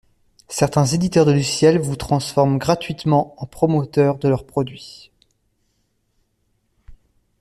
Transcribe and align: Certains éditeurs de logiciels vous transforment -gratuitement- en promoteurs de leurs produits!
Certains 0.47 0.87
éditeurs 0.87 1.27
de 1.27 1.31
logiciels 1.31 1.77
vous 1.79 1.95
transforment 1.95 2.57
-gratuitement- 2.57 3.35
en 3.37 3.45
promoteurs 3.45 4.17
de 4.17 4.29
leurs 4.29 4.47
produits! 4.47 5.11